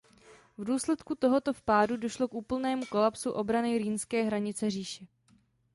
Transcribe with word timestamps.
V 0.57 0.65
důsledku 0.65 1.15
tohoto 1.15 1.53
vpádu 1.53 1.97
došlo 1.97 2.27
k 2.27 2.33
úplnému 2.33 2.85
kolapsu 2.85 3.31
obrany 3.31 3.77
rýnské 3.77 4.23
hranice 4.23 4.69
říše. 4.69 5.07